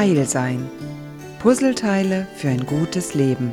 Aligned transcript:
Heil 0.00 0.26
sein. 0.26 0.66
Puzzleteile 1.40 2.26
für 2.34 2.48
ein 2.48 2.64
gutes 2.64 3.12
Leben. 3.12 3.52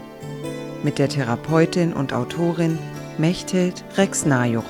Mit 0.82 0.98
der 0.98 1.10
Therapeutin 1.10 1.92
und 1.92 2.14
Autorin 2.14 2.80
Mechthild 3.18 3.84
Rex-Najuch. 3.98 4.64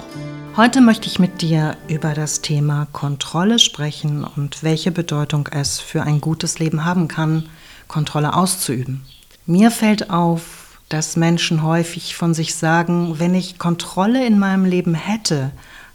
Heute 0.55 0.81
möchte 0.81 1.05
ich 1.05 1.19
mit 1.19 1.43
dir 1.43 1.77
über 1.87 2.15
das 2.15 2.41
Thema 2.41 2.87
Kontrolle 2.93 3.59
sprechen 3.59 4.23
und 4.23 4.63
welche 4.63 4.91
Bedeutung 4.91 5.49
es 5.51 5.79
für 5.79 6.01
ein 6.01 6.19
gutes 6.19 6.57
Leben 6.57 6.83
haben 6.83 7.07
kann, 7.07 7.47
Kontrolle 7.87 8.33
auszuüben. 8.33 9.03
Mir 9.45 9.69
fällt 9.69 10.09
auf, 10.09 10.79
dass 10.89 11.15
Menschen 11.15 11.61
häufig 11.61 12.15
von 12.15 12.33
sich 12.33 12.55
sagen, 12.55 13.19
wenn 13.19 13.35
ich 13.35 13.59
Kontrolle 13.59 14.25
in 14.25 14.39
meinem 14.39 14.65
Leben 14.65 14.95
hätte, 14.95 15.51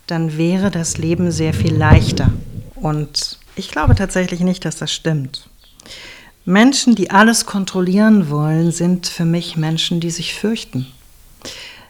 dann 0.06 0.38
wäre 0.38 0.70
das 0.70 0.96
Leben 0.96 1.32
sehr 1.32 1.52
viel 1.52 1.74
leichter. 1.74 2.30
Und 2.76 3.40
ich 3.56 3.72
glaube 3.72 3.96
tatsächlich 3.96 4.42
nicht, 4.42 4.64
dass 4.64 4.76
das 4.76 4.92
stimmt. 4.92 5.48
Menschen, 6.44 6.94
die 6.94 7.10
alles 7.10 7.46
kontrollieren 7.46 8.28
wollen, 8.28 8.72
sind 8.72 9.06
für 9.06 9.24
mich 9.24 9.56
Menschen, 9.56 10.00
die 10.00 10.10
sich 10.10 10.34
fürchten. 10.34 10.86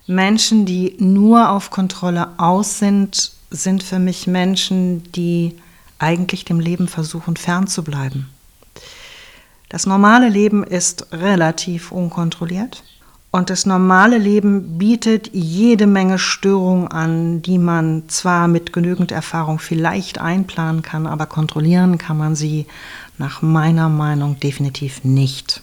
Menschen, 0.07 0.67
die 0.67 0.97
nur 0.99 1.51
auf 1.51 1.71
Kontrolle 1.71 2.29
aus 2.39 2.79
sind, 2.79 3.33
sind 3.51 3.83
für 3.83 3.99
mich 3.99 4.27
Menschen, 4.27 5.11
die 5.13 5.57
eigentlich 5.99 6.45
dem 6.45 6.61
Leben 6.61 6.89
versuchen 6.89 7.37
fernzubleiben. 7.37 8.29
Das 9.69 9.87
normale 9.87 10.29
Leben 10.29 10.65
ist 10.65 11.07
relativ 11.13 11.93
unkontrolliert. 11.93 12.83
Und 13.35 13.49
das 13.49 13.65
normale 13.65 14.19
Leben 14.19 14.77
bietet 14.77 15.31
jede 15.33 15.87
Menge 15.87 16.19
Störungen 16.19 16.89
an, 16.89 17.41
die 17.41 17.57
man 17.57 18.03
zwar 18.09 18.47
mit 18.47 18.75
genügend 18.75 19.11
Erfahrung 19.11 19.59
vielleicht 19.59 20.21
einplanen 20.21 20.83
kann, 20.83 21.07
aber 21.07 21.25
kontrollieren 21.25 21.97
kann 21.97 22.19
man 22.19 22.37
sie 22.37 22.67
nach 23.17 23.41
meiner 23.41 23.89
Meinung 23.89 24.39
definitiv 24.39 25.03
nicht. 25.03 25.63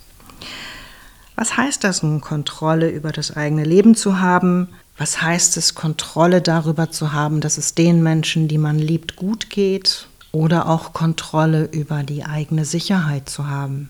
Was 1.35 1.57
heißt 1.57 1.83
das 1.83 2.02
nun, 2.02 2.21
Kontrolle 2.21 2.89
über 2.89 3.11
das 3.11 3.38
eigene 3.38 3.66
Leben 3.66 3.94
zu 3.94 4.19
haben? 4.19 4.69
Was 4.97 5.22
heißt 5.22 5.55
es, 5.55 5.75
Kontrolle 5.75 6.41
darüber 6.41 6.89
zu 6.89 7.13
haben, 7.13 7.39
dass 7.39 7.59
es 7.59 7.75
den 7.75 8.01
Menschen, 8.01 8.47
die 8.47 8.57
man 8.57 8.79
liebt, 8.79 9.16
gut 9.16 9.51
geht? 9.51 10.07
Oder 10.31 10.67
auch 10.67 10.91
Kontrolle 10.94 11.69
über 11.72 12.01
die 12.01 12.25
eigene 12.25 12.66
Sicherheit 12.66 13.29
zu 13.29 13.47
haben? 13.47 13.89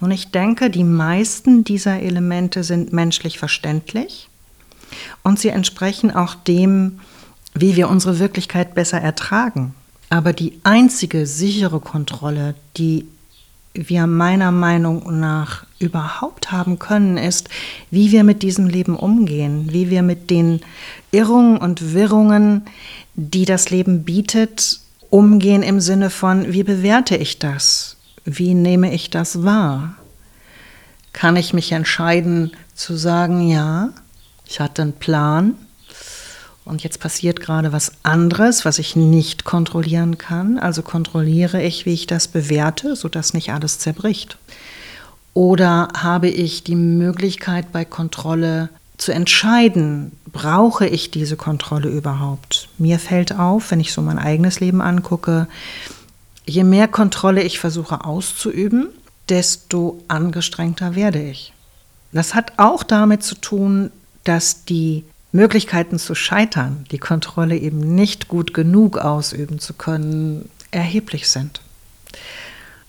Nun, 0.00 0.10
ich 0.10 0.30
denke, 0.30 0.70
die 0.70 0.84
meisten 0.84 1.64
dieser 1.64 2.00
Elemente 2.00 2.64
sind 2.64 2.92
menschlich 2.92 3.38
verständlich 3.38 4.28
und 5.22 5.38
sie 5.38 5.48
entsprechen 5.48 6.10
auch 6.10 6.34
dem, 6.34 7.00
wie 7.54 7.76
wir 7.76 7.88
unsere 7.88 8.18
Wirklichkeit 8.18 8.74
besser 8.74 9.00
ertragen. 9.00 9.74
Aber 10.10 10.32
die 10.32 10.58
einzige 10.62 11.26
sichere 11.26 11.80
Kontrolle, 11.80 12.54
die 12.76 13.06
wir 13.74 14.06
meiner 14.06 14.50
Meinung 14.50 15.20
nach 15.20 15.64
überhaupt 15.78 16.50
haben 16.50 16.78
können, 16.78 17.16
ist, 17.16 17.48
wie 17.90 18.10
wir 18.10 18.24
mit 18.24 18.42
diesem 18.42 18.66
Leben 18.66 18.96
umgehen, 18.96 19.68
wie 19.70 19.90
wir 19.90 20.02
mit 20.02 20.30
den 20.30 20.60
Irrungen 21.12 21.58
und 21.58 21.92
Wirrungen, 21.92 22.62
die 23.14 23.44
das 23.44 23.70
Leben 23.70 24.04
bietet, 24.04 24.80
umgehen 25.10 25.62
im 25.62 25.80
Sinne 25.80 26.10
von, 26.10 26.52
wie 26.52 26.64
bewerte 26.64 27.16
ich 27.16 27.38
das? 27.38 27.97
Wie 28.30 28.52
nehme 28.52 28.92
ich 28.92 29.08
das 29.08 29.42
wahr? 29.42 29.94
Kann 31.14 31.36
ich 31.36 31.54
mich 31.54 31.72
entscheiden 31.72 32.52
zu 32.74 32.94
sagen, 32.94 33.48
ja, 33.48 33.88
ich 34.44 34.60
hatte 34.60 34.82
einen 34.82 34.92
Plan 34.92 35.54
und 36.66 36.84
jetzt 36.84 37.00
passiert 37.00 37.40
gerade 37.40 37.72
was 37.72 37.92
anderes, 38.02 38.66
was 38.66 38.78
ich 38.78 38.96
nicht 38.96 39.44
kontrollieren 39.44 40.18
kann. 40.18 40.58
Also 40.58 40.82
kontrolliere 40.82 41.62
ich, 41.62 41.86
wie 41.86 41.94
ich 41.94 42.06
das 42.06 42.28
bewerte, 42.28 42.96
sodass 42.96 43.32
nicht 43.32 43.50
alles 43.50 43.78
zerbricht. 43.78 44.36
Oder 45.32 45.88
habe 45.96 46.28
ich 46.28 46.64
die 46.64 46.76
Möglichkeit 46.76 47.72
bei 47.72 47.86
Kontrolle 47.86 48.68
zu 48.98 49.12
entscheiden, 49.12 50.12
brauche 50.30 50.86
ich 50.86 51.10
diese 51.10 51.36
Kontrolle 51.36 51.88
überhaupt? 51.88 52.68
Mir 52.76 52.98
fällt 52.98 53.38
auf, 53.38 53.70
wenn 53.70 53.80
ich 53.80 53.94
so 53.94 54.02
mein 54.02 54.18
eigenes 54.18 54.60
Leben 54.60 54.82
angucke, 54.82 55.48
je 56.48 56.64
mehr 56.64 56.88
Kontrolle 56.88 57.42
ich 57.42 57.58
versuche 57.58 58.04
auszuüben, 58.04 58.88
desto 59.28 60.02
angestrengter 60.08 60.94
werde 60.94 61.22
ich. 61.22 61.52
Das 62.12 62.34
hat 62.34 62.52
auch 62.56 62.82
damit 62.82 63.22
zu 63.22 63.34
tun, 63.34 63.90
dass 64.24 64.64
die 64.64 65.04
Möglichkeiten 65.32 65.98
zu 65.98 66.14
scheitern, 66.14 66.86
die 66.90 66.98
Kontrolle 66.98 67.56
eben 67.56 67.94
nicht 67.94 68.28
gut 68.28 68.54
genug 68.54 68.96
ausüben 68.96 69.58
zu 69.58 69.74
können, 69.74 70.48
erheblich 70.70 71.28
sind. 71.28 71.60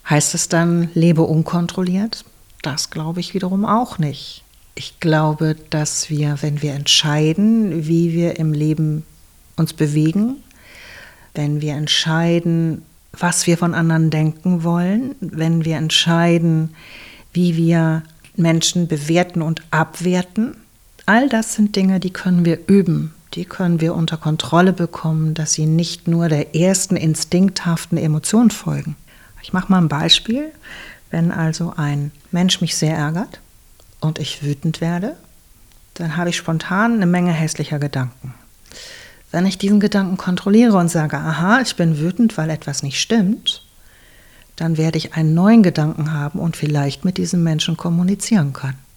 Heißt 0.08 0.34
es 0.34 0.48
dann, 0.48 0.90
lebe 0.94 1.22
unkontrolliert? 1.22 2.24
Das 2.62 2.90
glaube 2.90 3.20
ich 3.20 3.34
wiederum 3.34 3.64
auch 3.64 3.98
nicht. 3.98 4.42
Ich 4.74 5.00
glaube, 5.00 5.56
dass 5.68 6.08
wir, 6.08 6.38
wenn 6.40 6.62
wir 6.62 6.72
entscheiden, 6.72 7.86
wie 7.86 8.12
wir 8.12 8.38
im 8.38 8.52
Leben 8.52 9.04
uns 9.56 9.74
bewegen, 9.74 10.36
wenn 11.34 11.60
wir 11.60 11.74
entscheiden, 11.74 12.82
was 13.12 13.46
wir 13.46 13.58
von 13.58 13.74
anderen 13.74 14.10
denken 14.10 14.62
wollen, 14.62 15.14
wenn 15.20 15.64
wir 15.64 15.76
entscheiden, 15.76 16.74
wie 17.32 17.56
wir 17.56 18.02
Menschen 18.36 18.88
bewerten 18.88 19.42
und 19.42 19.62
abwerten. 19.70 20.56
All 21.06 21.28
das 21.28 21.54
sind 21.54 21.76
Dinge, 21.76 22.00
die 22.00 22.12
können 22.12 22.44
wir 22.44 22.60
üben, 22.66 23.12
die 23.34 23.44
können 23.44 23.80
wir 23.80 23.94
unter 23.94 24.16
Kontrolle 24.16 24.72
bekommen, 24.72 25.34
dass 25.34 25.52
sie 25.52 25.66
nicht 25.66 26.08
nur 26.08 26.28
der 26.28 26.54
ersten 26.54 26.96
instinkthaften 26.96 27.98
Emotion 27.98 28.50
folgen. 28.50 28.96
Ich 29.42 29.52
mache 29.52 29.70
mal 29.70 29.78
ein 29.78 29.88
Beispiel. 29.88 30.52
Wenn 31.10 31.32
also 31.32 31.72
ein 31.76 32.12
Mensch 32.30 32.60
mich 32.60 32.76
sehr 32.76 32.96
ärgert 32.96 33.40
und 34.00 34.20
ich 34.20 34.44
wütend 34.44 34.80
werde, 34.80 35.16
dann 35.94 36.16
habe 36.16 36.30
ich 36.30 36.36
spontan 36.36 36.94
eine 36.94 37.06
Menge 37.06 37.32
hässlicher 37.32 37.80
Gedanken. 37.80 38.34
Wenn 39.30 39.46
ich 39.46 39.58
diesen 39.58 39.78
Gedanken 39.78 40.16
kontrolliere 40.16 40.76
und 40.76 40.90
sage, 40.90 41.16
aha, 41.16 41.60
ich 41.60 41.76
bin 41.76 41.98
wütend, 41.98 42.36
weil 42.36 42.50
etwas 42.50 42.82
nicht 42.82 43.00
stimmt, 43.00 43.64
dann 44.56 44.76
werde 44.76 44.98
ich 44.98 45.14
einen 45.14 45.34
neuen 45.34 45.62
Gedanken 45.62 46.12
haben 46.12 46.38
und 46.38 46.56
vielleicht 46.56 47.04
mit 47.04 47.16
diesem 47.16 47.42
Menschen 47.42 47.76
kommunizieren 47.76 48.52
können. 48.52 48.80